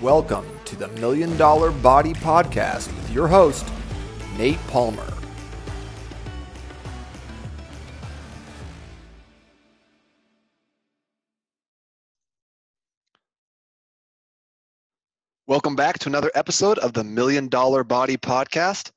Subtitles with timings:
[0.00, 3.68] Welcome to the Million Dollar Body Podcast with your host,
[4.38, 5.06] Nate Palmer.
[15.46, 18.92] Welcome back to another episode of the Million Dollar Body Podcast.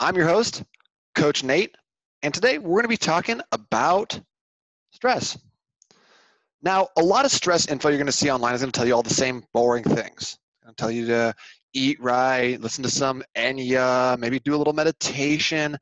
[0.00, 0.64] I'm your host,
[1.14, 1.76] Coach Nate,
[2.22, 4.20] and today we're going to be talking about
[4.90, 5.38] stress.
[6.62, 8.86] Now, a lot of stress info you're going to see online is going to tell
[8.86, 10.38] you all the same boring things.
[10.66, 11.34] I'll tell you to
[11.74, 15.76] eat right, listen to some Enya, maybe do a little meditation.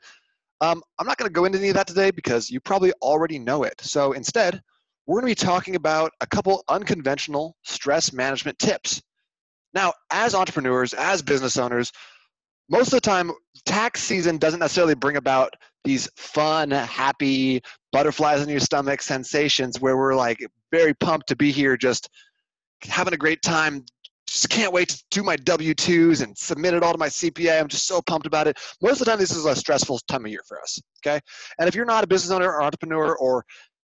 [0.61, 3.39] Um, I'm not going to go into any of that today because you probably already
[3.39, 3.81] know it.
[3.81, 4.61] So instead,
[5.07, 9.03] we're going to be talking about a couple unconventional stress management tips
[9.75, 11.93] now, as entrepreneurs, as business owners,
[12.71, 13.31] most of the time,
[13.67, 17.61] tax season doesn't necessarily bring about these fun, happy,
[17.93, 20.39] butterflies in your stomach sensations where we're like
[20.75, 22.09] very pumped to be here, just
[22.83, 23.85] having a great time.
[24.27, 27.61] Just can't wait to do my W 2s and submit it all to my CPA.
[27.61, 28.59] I'm just so pumped about it.
[28.83, 30.81] Most of the time, this is a stressful time of year for us.
[31.07, 31.21] Okay.
[31.59, 33.45] And if you're not a business owner or entrepreneur or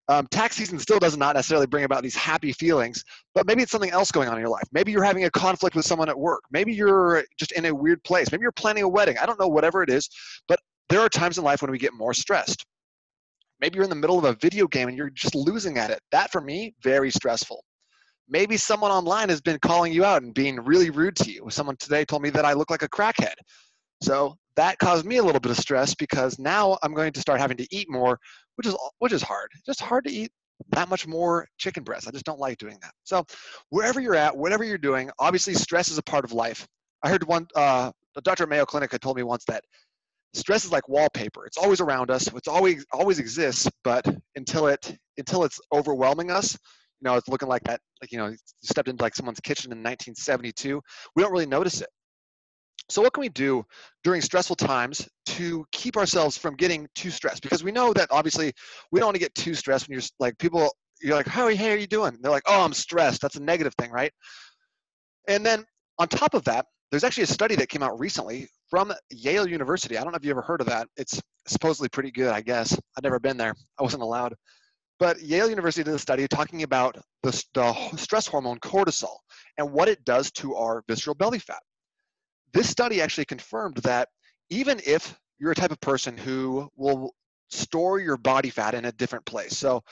[0.08, 3.70] um, tax season still does not necessarily bring about these happy feelings, but maybe it's
[3.70, 4.66] something else going on in your life.
[4.72, 6.42] Maybe you're having a conflict with someone at work.
[6.50, 8.32] Maybe you're just in a weird place.
[8.32, 9.18] Maybe you're planning a wedding.
[9.18, 10.08] I don't know, whatever it is,
[10.48, 12.66] but there are times in life when we get more stressed.
[13.62, 16.00] Maybe you're in the middle of a video game and you're just losing at it.
[16.10, 17.62] That, for me, very stressful.
[18.28, 21.46] Maybe someone online has been calling you out and being really rude to you.
[21.48, 23.34] Someone today told me that I look like a crackhead.
[24.02, 27.40] So that caused me a little bit of stress because now I'm going to start
[27.40, 28.18] having to eat more,
[28.56, 29.48] which is which is hard.
[29.64, 30.32] Just hard to eat
[30.70, 32.08] that much more chicken breast.
[32.08, 32.92] I just don't like doing that.
[33.04, 33.24] So
[33.70, 36.66] wherever you're at, whatever you're doing, obviously stress is a part of life.
[37.04, 39.62] I heard one uh, the doctor Mayo Clinic had told me once that
[40.34, 41.46] stress is like wallpaper.
[41.46, 42.26] It's always around us.
[42.34, 46.52] It's always always exists, but until it until it's overwhelming us,
[47.00, 47.80] you know, it's looking like that.
[48.00, 50.80] Like you know, you stepped into like someone's kitchen in 1972.
[51.16, 51.88] We don't really notice it.
[52.88, 53.64] So what can we do
[54.04, 57.42] during stressful times to keep ourselves from getting too stressed?
[57.42, 58.52] Because we know that obviously
[58.90, 60.70] we don't want to get too stressed when you're like people,
[61.00, 62.18] you're like, how, hey, are you doing?
[62.20, 63.22] they're like, oh, I'm stressed.
[63.22, 64.12] That's a negative thing, right?
[65.28, 65.64] And then
[65.98, 69.98] on top of that, there's actually a study that came out recently from Yale University.
[69.98, 70.88] I don't know if you ever heard of that.
[70.96, 72.72] It's supposedly pretty good, I guess.
[72.96, 73.54] I've never been there.
[73.78, 74.34] I wasn't allowed.
[74.98, 79.16] But Yale University did a study talking about the, the stress hormone cortisol
[79.58, 81.60] and what it does to our visceral belly fat
[82.52, 84.08] this study actually confirmed that
[84.50, 87.14] even if you're a type of person who will
[87.52, 89.56] store your body fat in a different place.
[89.56, 89.82] So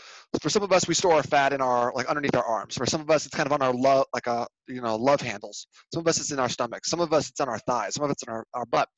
[0.41, 2.75] for some of us, we store our fat in our like underneath our arms.
[2.75, 5.21] For some of us, it's kind of on our love, like a you know love
[5.21, 5.66] handles.
[5.93, 6.84] Some of us, it's in our stomach.
[6.87, 7.94] Some of us, it's on our thighs.
[7.94, 8.88] Some of it's in our, our butt.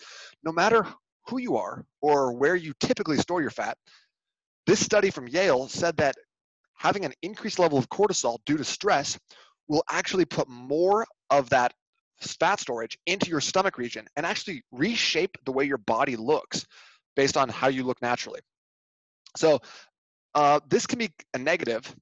[0.44, 0.86] No matter
[1.26, 3.76] who you are or where you typically store your fat,
[4.66, 6.14] this study from Yale said that
[6.74, 9.18] having an increased level of cortisol due to stress
[9.68, 11.72] will actually put more of that
[12.20, 16.64] fat storage into your stomach region and actually reshape the way your body looks
[17.16, 18.40] based on how you look naturally.
[19.36, 19.60] So
[20.34, 21.94] uh, this can be a negative,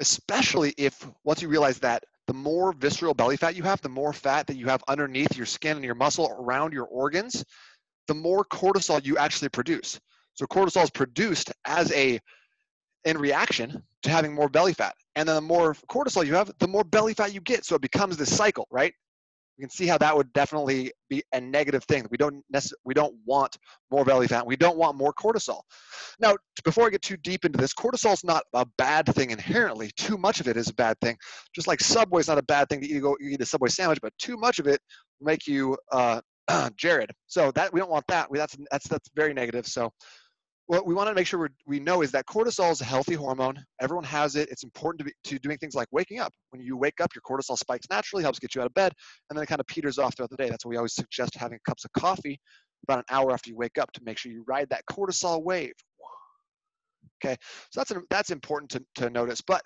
[0.00, 4.12] especially if once you realize that the more visceral belly fat you have, the more
[4.12, 7.44] fat that you have underneath your skin and your muscle around your organs,
[8.06, 10.00] the more cortisol you actually produce.
[10.34, 12.20] So cortisol is produced as a
[13.04, 14.94] in reaction to having more belly fat.
[15.16, 17.64] And then the more cortisol you have, the more belly fat you get.
[17.64, 18.94] So it becomes this cycle, right?
[19.60, 22.06] You can see how that would definitely be a negative thing.
[22.10, 23.58] We don't necess- we don't want
[23.90, 24.46] more belly fat.
[24.46, 25.60] We don't want more cortisol.
[26.18, 29.90] Now, before I get too deep into this, cortisol is not a bad thing inherently.
[29.98, 31.18] Too much of it is a bad thing.
[31.54, 33.98] Just like Subway is not a bad thing to eat, go, eat a Subway sandwich,
[34.00, 34.80] but too much of it
[35.18, 36.22] will make you uh,
[36.78, 37.10] Jared.
[37.26, 38.30] So that we don't want that.
[38.30, 39.66] We, that's that's that's very negative.
[39.66, 39.92] So
[40.70, 43.60] what we want to make sure we know is that cortisol is a healthy hormone.
[43.80, 44.48] Everyone has it.
[44.52, 46.32] It's important to, be, to doing things like waking up.
[46.50, 48.92] When you wake up, your cortisol spikes naturally, helps get you out of bed,
[49.28, 50.48] and then it kind of peters off throughout the day.
[50.48, 52.38] That's why we always suggest having cups of coffee
[52.84, 55.72] about an hour after you wake up to make sure you ride that cortisol wave.
[57.20, 57.34] Okay,
[57.72, 59.40] so that's, that's important to, to notice.
[59.40, 59.62] But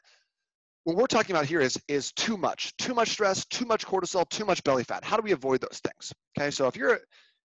[0.84, 2.74] what we're talking about here is, is too much.
[2.78, 5.04] Too much stress, too much cortisol, too much belly fat.
[5.04, 6.14] How do we avoid those things?
[6.38, 6.98] Okay, so if you're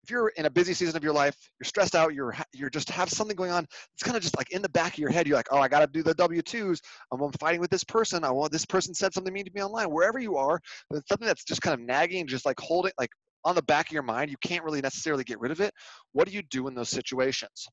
[0.07, 2.89] if you're in a busy season of your life, you're stressed out, you're you're just
[2.89, 3.67] have something going on.
[3.93, 5.27] It's kind of just like in the back of your head.
[5.27, 6.81] You're like, oh, I got to do the W twos.
[7.11, 8.23] I'm fighting with this person.
[8.23, 9.91] I want this person said something mean to me online.
[9.91, 10.61] Wherever you are,
[11.09, 13.09] something that's just kind of nagging, just like holding, like
[13.43, 14.31] on the back of your mind.
[14.31, 15.73] You can't really necessarily get rid of it.
[16.13, 17.67] What do you do in those situations?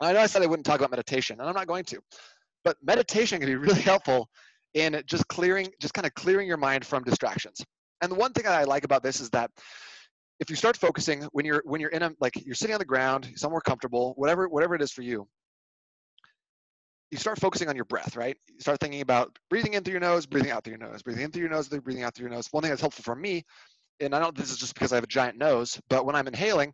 [0.00, 2.00] I know I said I wouldn't talk about meditation, and I'm not going to,
[2.64, 4.28] but meditation can be really helpful
[4.74, 7.64] in just clearing, just kind of clearing your mind from distractions.
[8.00, 9.48] And the one thing I like about this is that
[10.42, 12.84] if you start focusing when you're when you're in a like you're sitting on the
[12.84, 15.26] ground somewhere comfortable whatever whatever it is for you
[17.12, 18.38] you start focusing on your breath, right?
[18.48, 21.24] You start thinking about breathing in through your nose, breathing out through your nose, breathing
[21.24, 22.48] in through your nose, breathing out through your nose.
[22.52, 23.44] One thing that's helpful for me,
[24.00, 26.26] and I don't this is just because I have a giant nose, but when I'm
[26.26, 26.72] inhaling,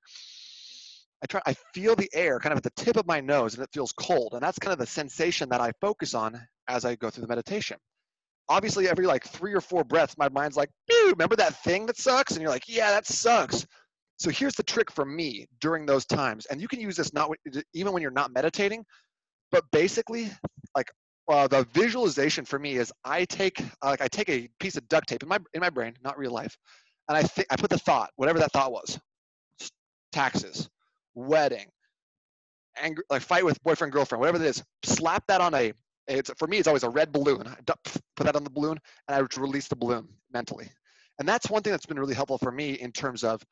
[1.24, 3.64] I try I feel the air kind of at the tip of my nose and
[3.64, 4.34] it feels cold.
[4.34, 7.28] And that's kind of the sensation that I focus on as I go through the
[7.28, 7.78] meditation.
[8.48, 10.70] Obviously, every like three or four breaths, my mind's like,
[11.06, 12.32] remember that thing that sucks?
[12.32, 13.66] And you're like, yeah, that sucks.
[14.18, 17.30] So here's the trick for me during those times, and you can use this not
[17.72, 18.84] even when you're not meditating,
[19.52, 20.28] but basically,
[20.76, 20.90] like
[21.28, 24.88] uh, the visualization for me is I take uh, like I take a piece of
[24.88, 26.56] duct tape in my in my brain, not real life,
[27.08, 28.98] and I think I put the thought, whatever that thought was,
[30.10, 30.68] taxes,
[31.14, 31.66] wedding,
[32.76, 35.72] angry, like fight with boyfriend girlfriend, whatever it is, slap that on a.
[36.08, 37.46] It's for me, it's always a red balloon.
[37.46, 40.68] I put that on the balloon, and I release the balloon mentally,
[41.18, 43.42] and that's one thing that's been really helpful for me in terms of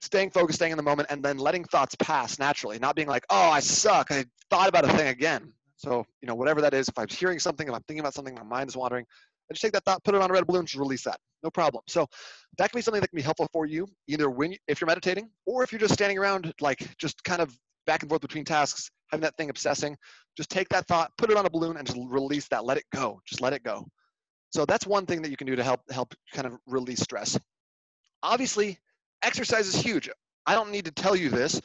[0.00, 3.24] staying focused, staying in the moment, and then letting thoughts pass naturally, not being like,
[3.30, 4.10] oh, I suck.
[4.10, 5.52] I thought about a thing again.
[5.76, 8.34] So, you know, whatever that is, if I'm hearing something, if I'm thinking about something,
[8.34, 9.04] my mind is wandering,
[9.50, 11.18] I just take that thought, put it on a red balloon, just release that.
[11.42, 11.82] No problem.
[11.86, 12.06] So
[12.58, 14.86] that can be something that can be helpful for you, either when you, if you're
[14.86, 17.56] meditating or if you're just standing around, like just kind of
[17.88, 19.96] back and forth between tasks, having that thing obsessing.
[20.36, 22.64] Just take that thought, put it on a balloon, and just release that.
[22.64, 23.20] Let it go.
[23.26, 23.88] Just let it go.
[24.50, 27.38] So that's one thing that you can do to help help kind of release stress.
[28.22, 28.78] Obviously,
[29.24, 30.08] exercise is huge.
[30.46, 31.60] I don't need to tell you this.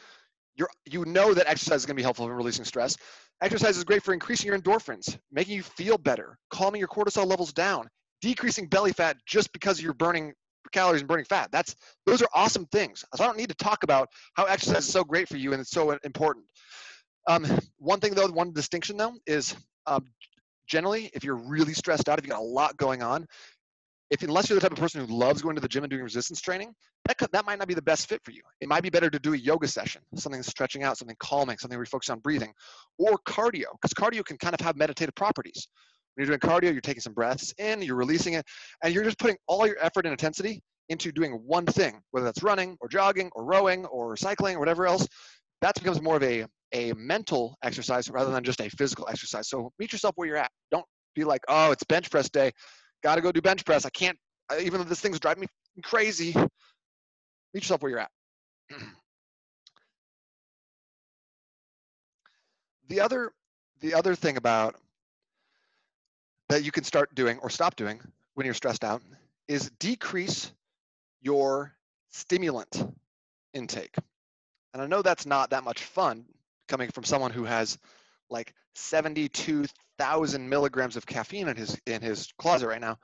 [0.56, 2.96] You're, you know that exercise is going to be helpful in releasing stress.
[3.42, 7.52] Exercise is great for increasing your endorphins, making you feel better, calming your cortisol levels
[7.52, 7.88] down,
[8.22, 10.34] decreasing belly fat just because you're burning
[10.72, 11.50] calories and burning fat.
[11.52, 11.76] That's
[12.06, 13.04] those are awesome things.
[13.16, 15.62] So I don't need to talk about how exercise is so great for you and
[15.62, 16.46] it's so important.
[17.28, 17.46] Um,
[17.78, 19.56] one thing though, one distinction though is
[19.88, 20.06] um,
[20.68, 23.26] generally if you're really stressed out, if you got a lot going on,
[24.14, 26.04] if unless you're the type of person who loves going to the gym and doing
[26.04, 26.72] resistance training,
[27.06, 28.42] that could, that might not be the best fit for you.
[28.62, 31.78] It might be better to do a yoga session, something stretching out, something calming, something
[31.78, 32.54] where you focus on breathing,
[33.00, 35.68] or cardio, because cardio can kind of have meditative properties.
[36.16, 38.46] When you're doing cardio, you're taking some breaths in, you're releasing it,
[38.84, 42.44] and you're just putting all your effort and intensity into doing one thing, whether that's
[42.44, 45.08] running or jogging or rowing or cycling or whatever else.
[45.62, 46.46] That becomes more of a
[46.76, 49.48] a mental exercise rather than just a physical exercise.
[49.48, 50.50] So meet yourself where you're at.
[50.72, 52.52] Don't be like, oh, it's bench press day
[53.04, 53.86] got to go do bench press.
[53.86, 54.18] I can't,
[54.60, 55.48] even though this thing's driving me
[55.84, 56.34] crazy.
[57.54, 58.10] Meet yourself where you're at.
[62.88, 63.32] the other,
[63.82, 64.76] the other thing about
[66.50, 68.00] that you can start doing or stop doing
[68.36, 69.02] when you're stressed out
[69.48, 70.52] is decrease
[71.22, 71.74] your
[72.12, 72.94] stimulant
[73.54, 73.96] intake.
[74.74, 76.26] And I know that's not that much fun
[76.68, 77.78] coming from someone who has
[78.30, 82.98] like 72,000 milligrams of caffeine in his in his closet right now.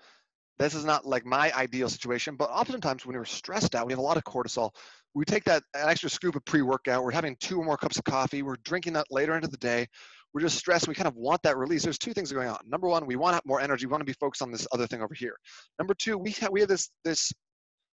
[0.57, 4.00] This is not like my ideal situation, but oftentimes when we're stressed out, we have
[4.00, 4.71] a lot of cortisol.
[5.13, 7.03] We take that an extra scoop of pre-workout.
[7.03, 8.42] We're having two or more cups of coffee.
[8.42, 9.88] We're drinking that later into the day.
[10.34, 10.88] We're just stressed.
[10.88, 11.84] We kind of want that release.
[11.84, 12.60] There's two things going on.
[12.68, 13.88] Number one, we want more energy.
[13.88, 15.36] We want to be focused on this other thing over here.
[15.80, 17.31] Number two, we have, we have this this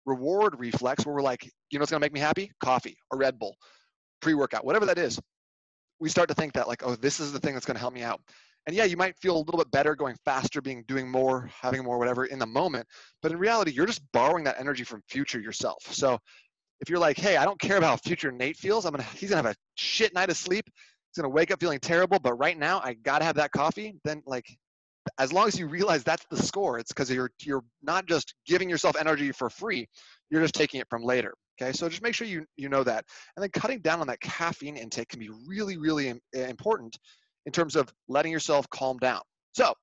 [0.06, 2.52] reward reflex where we're like, you know what's going to make me happy?
[2.64, 3.56] Coffee a Red Bull,
[4.22, 5.20] pre-workout, whatever that is
[6.00, 7.94] we start to think that like, oh, this is the thing that's going to help
[7.94, 8.22] me out.
[8.68, 11.84] And yeah, you might feel a little bit better going faster, being doing more, having
[11.84, 12.88] more, whatever in the moment.
[13.22, 15.84] But in reality, you're just borrowing that energy from future yourself.
[15.92, 16.20] So
[16.81, 18.86] if you're like, hey, I don't care about how future Nate feels.
[18.86, 20.70] I'm gonna he's gonna have a shit night of sleep.
[21.11, 22.19] He's gonna wake up feeling terrible.
[22.19, 23.95] But right now, I gotta have that coffee.
[24.03, 24.45] Then like,
[25.17, 28.69] as long as you realize that's the score, it's because you're you're not just giving
[28.69, 29.87] yourself energy for free.
[30.30, 31.33] You're just taking it from later.
[31.61, 33.04] Okay, so just make sure you, you know that.
[33.35, 36.97] And then cutting down on that caffeine intake can be really, really eh, important
[37.45, 39.21] in terms of letting yourself calm down.
[39.54, 39.73] So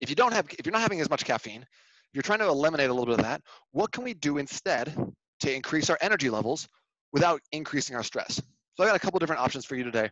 [0.00, 2.48] if you don't have, if you're not having as much caffeine, if you're trying to
[2.48, 3.40] eliminate a little bit of that,
[3.72, 4.94] what can we do instead
[5.40, 6.68] to increase our energy levels
[7.12, 8.40] without increasing our stress?
[8.76, 10.10] So I got a couple different options for you today.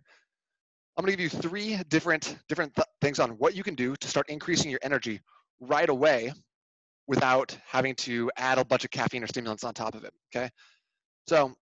[0.96, 4.08] I'm gonna give you three different, different th things on what you can do to
[4.08, 5.20] start increasing your energy
[5.60, 6.32] right away
[7.08, 10.48] without having to add a bunch of caffeine or stimulants on top of it, okay?
[11.26, 11.54] So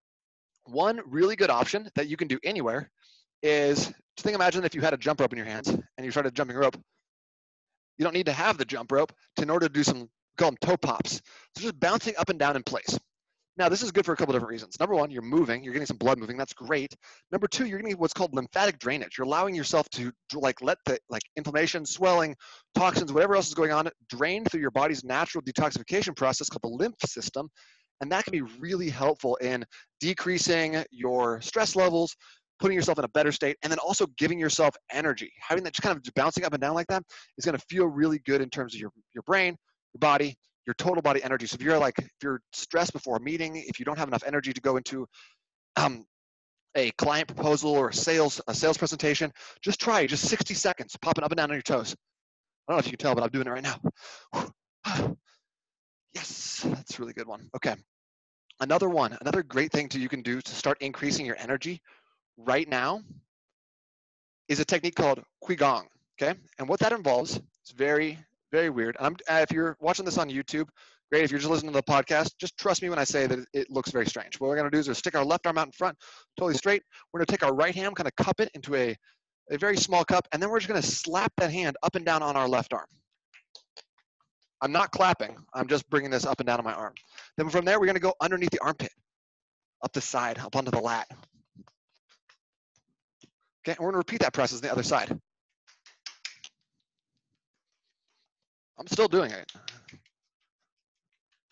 [0.65, 2.91] one really good option that you can do anywhere
[3.43, 6.11] is just think imagine if you had a jump rope in your hands and you
[6.11, 6.77] started jumping rope.
[7.97, 10.51] You don't need to have the jump rope to, in order to do some, call
[10.51, 11.23] them toe pops.
[11.57, 12.99] So just bouncing up and down in place.
[13.61, 14.81] Now, this is good for a couple different reasons.
[14.81, 16.97] Number one, you're moving, you're getting some blood moving, that's great.
[17.31, 19.19] Number two, you're getting what's called lymphatic drainage.
[19.19, 22.35] You're allowing yourself to, to like let the like inflammation, swelling,
[22.75, 26.75] toxins, whatever else is going on, drain through your body's natural detoxification process called the
[26.75, 27.51] lymph system.
[28.01, 29.63] And that can be really helpful in
[30.01, 32.17] decreasing your stress levels,
[32.61, 35.31] putting yourself in a better state, and then also giving yourself energy.
[35.47, 37.03] Having that just kind of bouncing up and down like that
[37.37, 39.55] is going to feel really good in terms of your, your brain,
[39.93, 40.35] your body,
[40.71, 41.47] your total body energy.
[41.47, 44.23] So if you're like, if you're stressed before a meeting, if you don't have enough
[44.25, 45.05] energy to go into
[45.77, 46.07] um,
[46.77, 51.25] a client proposal or a sales a sales presentation, just try just 60 seconds, popping
[51.25, 51.97] up and down on your toes.
[52.69, 53.81] I don't know if you can tell, but I'm doing it right now.
[56.15, 57.51] yes, that's a really good one.
[57.57, 57.75] Okay.
[58.61, 61.81] Another one, another great thing to, you can do to start increasing your energy
[62.37, 63.01] right now
[64.49, 65.87] is a technique called Qigong.
[66.21, 66.39] Okay.
[66.61, 68.19] And what that involves, it's very,
[68.53, 68.97] very weird.
[69.01, 70.69] I'm, uh, if you're watching this on YouTube,
[71.11, 71.25] great.
[71.25, 73.71] If you're just listening to the podcast, just trust me when I say that it
[73.71, 74.39] looks very strange.
[74.39, 75.97] What we're going to do is we're stick our left arm out in front,
[76.37, 76.83] totally straight.
[77.13, 78.97] We're going to take our right hand, kind of cup it into a,
[79.51, 82.05] a very small cup, and then we're just going to slap that hand up and
[82.05, 82.87] down on our left arm.
[84.63, 85.37] I'm not clapping.
[85.55, 86.95] I'm just bringing this up and down on my arm.
[87.37, 88.93] Then from there, we're going to go underneath the armpit,
[89.83, 91.07] up the side, up onto the lat.
[93.63, 95.19] Okay, and we're going to repeat that process on the other side.
[98.81, 99.53] I'm still doing it.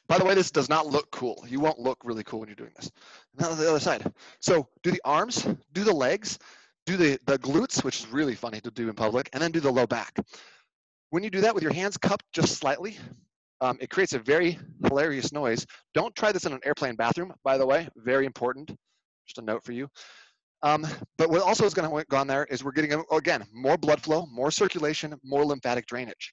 [0.08, 1.44] By the way, this does not look cool.
[1.47, 2.90] You won't look really cool when you're doing this.
[3.38, 4.11] Now the other side.
[4.40, 6.38] So do the arms, do the legs,
[6.87, 9.61] do the, the glutes, which is really funny to do in public, and then do
[9.61, 10.16] the low back.
[11.11, 12.97] When you do that with your hands cupped just slightly,
[13.61, 15.66] um, it creates a very hilarious noise.
[15.92, 17.88] Don't try this in an airplane bathroom, by the way.
[17.97, 18.75] Very important.
[19.26, 19.88] Just a note for you.
[20.62, 20.87] Um,
[21.18, 24.00] but what also is going to go on there is we're getting, again, more blood
[24.00, 26.32] flow, more circulation, more lymphatic drainage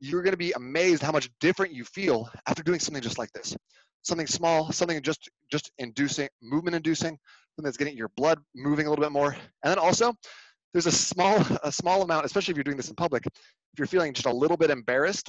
[0.00, 3.32] you're going to be amazed how much different you feel after doing something just like
[3.32, 3.56] this.
[4.02, 7.18] Something small, something just just inducing, movement inducing,
[7.56, 9.32] something that's getting your blood moving a little bit more.
[9.32, 10.14] And then also,
[10.72, 13.86] there's a small a small amount, especially if you're doing this in public, if you're
[13.86, 15.28] feeling just a little bit embarrassed,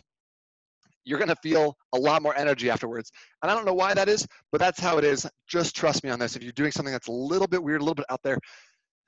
[1.05, 3.11] you're going to feel a lot more energy afterwards.
[3.41, 5.25] And I don't know why that is, but that's how it is.
[5.47, 6.35] Just trust me on this.
[6.35, 8.37] If you're doing something that's a little bit weird, a little bit out there,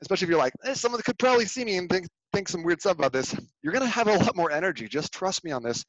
[0.01, 2.79] especially if you're like, eh, someone could probably see me and think, think some weird
[2.79, 4.87] stuff about this, you're gonna have a lot more energy.
[4.87, 5.85] Just trust me on this,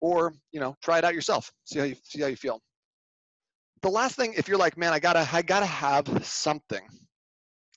[0.00, 1.50] or you know, try it out yourself.
[1.64, 2.60] See how you see how you feel.
[3.82, 6.86] The last thing, if you're like, man, I gotta I gotta have something.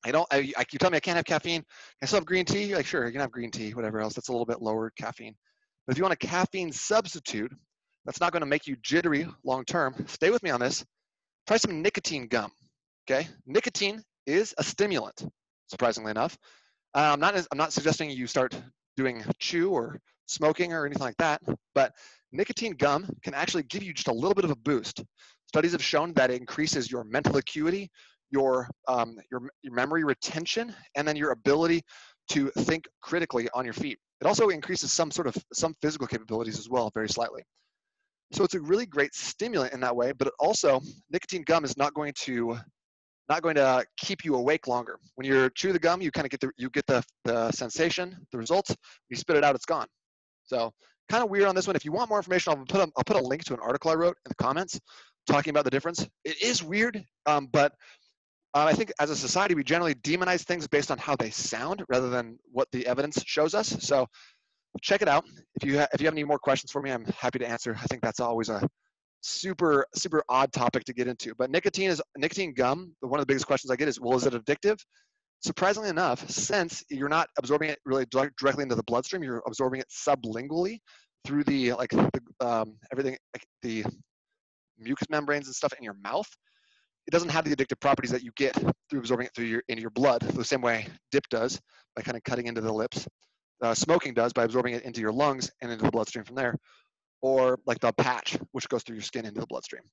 [0.05, 0.27] I don't.
[0.31, 1.63] I, I you tell me I can't have caffeine.
[2.01, 2.63] I still have green tea?
[2.63, 4.13] You're like, sure, you can have green tea, whatever else.
[4.13, 5.35] That's a little bit lower caffeine.
[5.85, 7.51] But if you want a caffeine substitute,
[8.05, 9.95] that's not going to make you jittery long term.
[10.07, 10.85] Stay with me on this.
[11.47, 12.51] Try some nicotine gum.
[13.09, 15.25] Okay, nicotine is a stimulant
[15.69, 16.37] surprisingly enough.
[16.95, 18.55] Uh, I'm not I'm not suggesting you start
[18.97, 21.41] doing chew or smoking or anything like that,
[21.75, 21.93] but
[22.31, 25.03] nicotine gum can actually give you just a little bit of a boost.
[25.47, 27.89] Studies have shown that it increases your mental acuity,
[28.31, 31.81] your um, your your memory retention, and then your ability
[32.29, 33.99] to think critically on your feet.
[34.21, 37.43] It also increases some sort of some physical capabilities as well, very slightly.
[38.31, 41.77] So it's a really great stimulant in that way, but it also nicotine gum is
[41.77, 42.57] not going to
[43.29, 44.99] not going to keep you awake longer.
[45.15, 48.17] When you chew the gum, you kind of get the you get the, the sensation,
[48.31, 48.75] the results.
[49.09, 49.87] You spit it out, it's gone.
[50.45, 50.71] So
[51.09, 51.75] kind of weird on this one.
[51.75, 53.91] If you want more information, I'll put a, I'll put a link to an article
[53.91, 54.79] I wrote in the comments
[55.27, 56.07] talking about the difference.
[56.25, 57.73] It is weird, um, but
[58.55, 61.83] uh, I think as a society we generally demonize things based on how they sound
[61.87, 63.67] rather than what the evidence shows us.
[63.79, 64.07] So
[64.81, 65.25] check it out.
[65.55, 67.77] If you if you have any more questions for me, I'm happy to answer.
[67.79, 68.67] I think that's always a
[69.21, 73.25] super super odd topic to get into but nicotine is nicotine gum one of the
[73.25, 74.77] biggest questions i get is well is it addictive?
[75.41, 79.87] Surprisingly enough since you're not absorbing it really directly into the bloodstream you're absorbing it
[79.89, 80.79] sublingually
[81.25, 83.85] through the like the, um, everything like the
[84.77, 86.27] mucous membranes and stuff in your mouth
[87.07, 88.53] it doesn't have the addictive properties that you get
[88.89, 91.59] through absorbing it through your into your blood the same way dip does
[91.95, 93.07] by kind of cutting into the lips.
[93.61, 96.55] Uh, smoking does by absorbing it into your lungs and into the bloodstream from there
[97.21, 99.83] or like the patch, which goes through your skin into the bloodstream.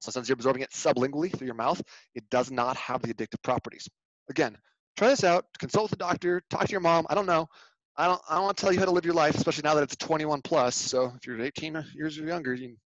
[0.00, 1.80] So since you're absorbing it sublingually through your mouth,
[2.14, 3.88] it does not have the addictive properties.
[4.28, 4.56] Again,
[4.96, 7.06] try this out, consult with the doctor, talk to your mom.
[7.08, 7.48] I don't know.
[7.96, 9.74] I don't, I don't want to tell you how to live your life, especially now
[9.74, 10.74] that it's 21 plus.
[10.74, 12.76] So if you're 18 years or younger, you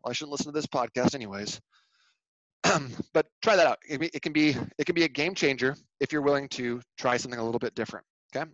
[0.00, 1.60] probably shouldn't listen to this podcast anyways.
[3.12, 3.78] but try that out.
[3.88, 7.16] It, it can be it can be a game changer if you're willing to try
[7.16, 8.04] something a little bit different.
[8.34, 8.50] Okay.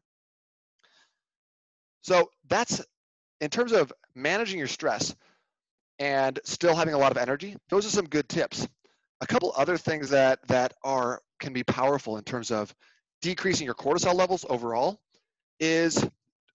[2.03, 2.85] So that's
[3.45, 5.15] in terms of managing your stress
[5.99, 8.67] and still having a lot of energy, those are some good tips.
[9.21, 12.75] A couple other things that that are can be powerful in terms of
[13.21, 14.99] decreasing your cortisol levels overall
[15.61, 16.03] is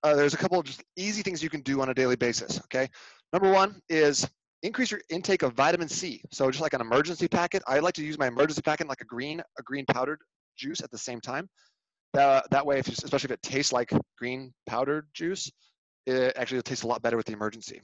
[0.03, 2.60] uh, there's a couple of just easy things you can do on a daily basis.
[2.65, 2.89] Okay,
[3.34, 4.27] number one is
[4.63, 6.22] increase your intake of vitamin C.
[6.31, 9.05] So just like an Emergen-C packet, I like to use my Emergen-C packet like a
[9.05, 10.19] green a green powdered
[10.58, 11.48] juice at the same time.
[12.15, 15.51] That, that way, if especially if it tastes like green powdered juice,
[16.06, 17.79] it actually tastes a lot better with the Emergen-C.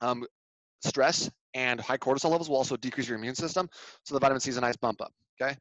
[0.00, 0.24] Um,
[0.84, 3.68] stress and high cortisol levels will also decrease your immune system,
[4.04, 5.12] so the vitamin C is a nice bump up.
[5.40, 5.56] Okay,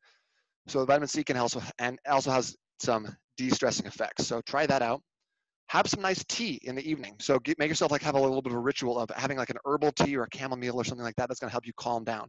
[0.68, 4.28] so the vitamin C can also and also has some de-stressing effects.
[4.28, 5.02] So try that out.
[5.70, 7.16] Have some nice tea in the evening.
[7.20, 9.50] So get, make yourself like have a little bit of a ritual of having like
[9.50, 11.30] an herbal tea or a chamomile or something like that.
[11.30, 12.28] That's going to help you calm down.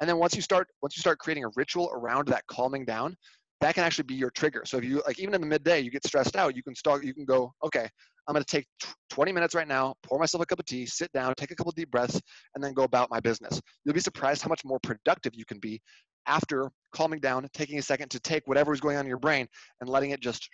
[0.00, 3.16] And then once you start once you start creating a ritual around that calming down,
[3.60, 4.62] that can actually be your trigger.
[4.66, 7.04] So if you like even in the midday you get stressed out, you can start
[7.04, 7.88] you can go, okay,
[8.26, 8.66] I'm going to take
[9.10, 11.72] 20 minutes right now, pour myself a cup of tea, sit down, take a couple
[11.72, 12.20] deep breaths,
[12.54, 13.60] and then go about my business.
[13.84, 15.80] You'll be surprised how much more productive you can be
[16.26, 19.46] after calming down, taking a second to take whatever is going on in your brain
[19.80, 20.48] and letting it just.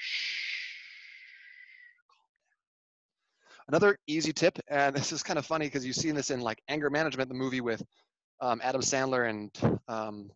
[3.68, 6.62] Another easy tip, and this is kind of funny because you've seen this in like
[6.68, 7.82] anger management, the movie with
[8.40, 9.50] um, Adam Sandler and
[9.88, 10.30] um,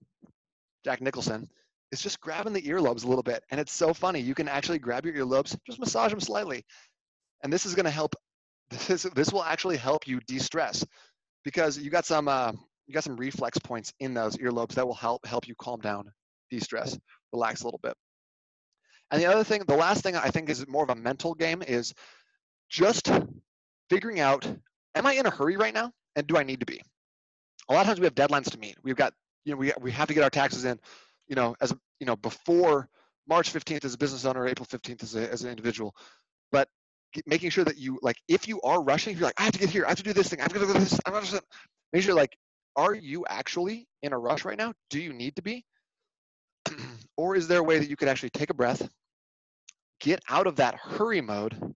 [0.84, 1.48] Jack Nicholson,
[1.92, 3.42] is just grabbing the earlobes a little bit.
[3.50, 4.20] And it's so funny.
[4.20, 6.64] You can actually grab your earlobes, just massage them slightly.
[7.42, 8.14] And this is going to help.
[8.86, 10.82] This, this will actually help you de-stress
[11.44, 12.52] because you got some uh,
[12.86, 16.10] you got some reflex points in those earlobes that will help help you calm down,
[16.50, 16.98] de-stress,
[17.34, 17.92] relax a little bit.
[19.10, 21.62] And the other thing, the last thing I think is more of a mental game
[21.62, 21.92] is
[22.70, 23.10] just
[23.90, 24.46] figuring out,
[24.94, 25.92] am I in a hurry right now?
[26.16, 26.80] And do I need to be?
[27.68, 28.76] A lot of times we have deadlines to meet.
[28.82, 29.12] We've got,
[29.44, 30.80] you know, we, we have to get our taxes in,
[31.28, 32.88] you know, as, you know, before
[33.28, 35.94] March 15th as a business owner, April 15th as, a, as an individual.
[36.50, 36.68] But
[37.26, 39.70] making sure that you, like, if you are rushing, you're like, I have to get
[39.70, 41.42] here, I have to do this thing, I have to do this, I'm not just,
[41.92, 42.36] make sure, like,
[42.76, 44.72] are you actually in a rush right now?
[44.90, 45.64] Do you need to be?
[47.16, 48.88] or is there a way that you could actually take a breath,
[50.00, 51.74] get out of that hurry mode,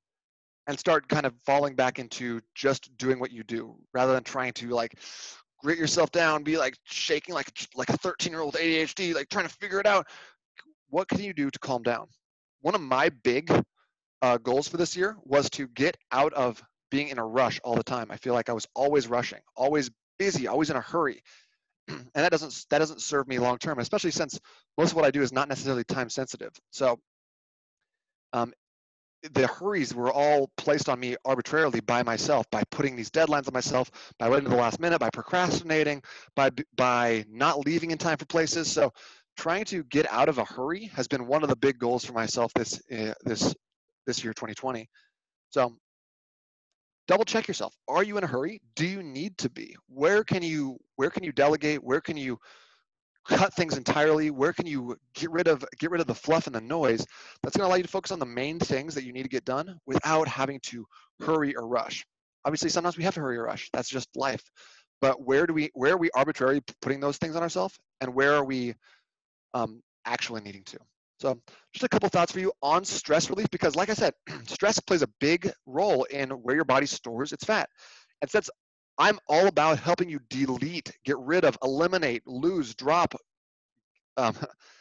[0.67, 4.53] and start kind of falling back into just doing what you do rather than trying
[4.55, 4.99] to like
[5.63, 9.47] grit yourself down, be like shaking like like a 13 year old ADHD, like trying
[9.47, 10.07] to figure it out.
[10.89, 12.09] What can you do to calm down?
[12.63, 13.51] One of my big
[14.23, 17.75] uh, goals for this year was to get out of being in a rush all
[17.75, 18.11] the time.
[18.11, 21.23] I feel like I was always rushing, always busy, always in a hurry.
[21.89, 24.39] and that doesn't that doesn't serve me long term, especially since
[24.79, 26.53] most of what I do is not necessarily time sensitive.
[26.71, 26.99] So
[28.33, 28.53] um,
[29.33, 33.55] the hurries were all placed on me arbitrarily by myself by putting these deadlines on
[33.55, 36.03] myself by waiting to the last minute by procrastinating
[36.35, 38.93] by by not leaving in time for places so
[39.37, 42.13] trying to get out of a hurry has been one of the big goals for
[42.13, 43.55] myself this uh, this
[44.07, 44.89] this year 2020
[45.51, 45.77] so
[47.09, 50.43] double check yourself are you in a hurry do you need to be where can
[50.43, 52.39] you where can you delegate where can you
[53.29, 54.31] cut things entirely?
[54.31, 57.05] Where can you get rid of get rid of the fluff and the noise?
[57.43, 59.29] That's going to allow you to focus on the main things that you need to
[59.29, 60.87] get done without having to
[61.21, 62.05] hurry or rush.
[62.45, 63.69] Obviously, sometimes we have to hurry or rush.
[63.73, 64.43] That's just life.
[65.01, 68.35] But where do we where are we arbitrarily putting those things on ourselves, and where
[68.35, 68.75] are we
[69.55, 70.79] um, actually needing to?
[71.19, 71.41] So,
[71.73, 74.13] just a couple thoughts for you on stress relief, because like I said,
[74.47, 77.69] stress plays a big role in where your body stores its fat.
[78.21, 78.51] And since
[78.99, 83.15] I'm all about helping you delete, get rid of, eliminate, lose, drop,
[84.17, 84.35] um,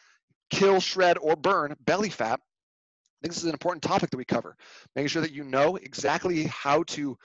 [0.49, 2.39] kill, shred, or burn belly fat.
[2.39, 4.55] I think this is an important topic that we cover.
[4.95, 7.17] Making sure that you know exactly how to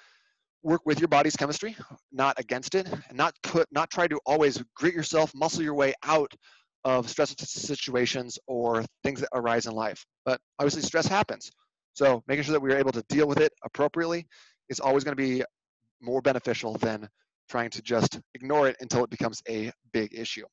[0.62, 1.77] work with your body's chemistry,
[2.12, 5.94] not against it, and not put, not try to always grit yourself, muscle your way
[6.05, 6.33] out
[6.85, 10.05] of stressful situations or things that arise in life.
[10.25, 11.51] But obviously, stress happens.
[11.95, 14.27] So making sure that we are able to deal with it appropriately
[14.69, 15.45] is always going to be
[16.01, 17.09] more beneficial than
[17.49, 20.47] trying to just ignore it until it becomes a big issue.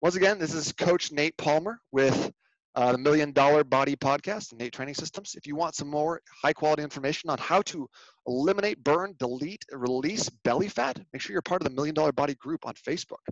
[0.00, 2.30] Once again, this is Coach Nate Palmer with
[2.76, 5.34] uh, the Million Dollar Body Podcast and Nate Training Systems.
[5.36, 7.88] If you want some more high quality information on how to
[8.26, 12.34] eliminate, burn, delete, release belly fat, make sure you're part of the Million Dollar Body
[12.34, 13.22] group on Facebook.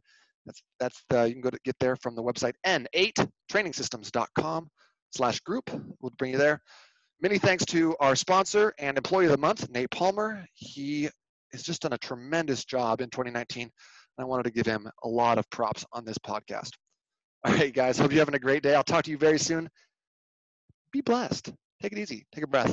[0.47, 4.69] That's that's the, you can go to get there from the website n8trainingsystems.com
[5.15, 5.71] slash group.
[6.01, 6.61] We'll bring you there.
[7.21, 10.45] Many thanks to our sponsor and employee of the month, Nate Palmer.
[10.55, 11.09] He
[11.53, 13.63] has just done a tremendous job in 2019.
[13.63, 13.71] And
[14.19, 16.71] I wanted to give him a lot of props on this podcast.
[17.45, 18.75] All right, guys, hope you're having a great day.
[18.75, 19.69] I'll talk to you very soon.
[20.93, 21.53] Be blessed.
[21.81, 22.27] Take it easy.
[22.35, 22.71] Take a breath.